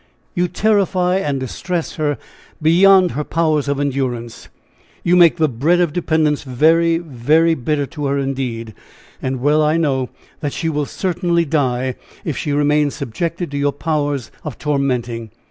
[0.33, 2.17] You terrify and distress her
[2.59, 4.49] beyond her powers of endurance.
[5.03, 8.73] You make the bread of dependence very, very bitter to her, indeed!
[9.21, 10.09] And well I know
[10.39, 11.93] that she will certainly die
[12.25, 15.29] if she remains subjected to your powers of tormenting.